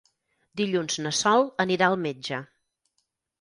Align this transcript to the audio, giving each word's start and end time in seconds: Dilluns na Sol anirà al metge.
Dilluns 0.61 0.97
na 1.07 1.11
Sol 1.17 1.45
anirà 1.65 1.91
al 1.91 1.99
metge. 2.07 2.41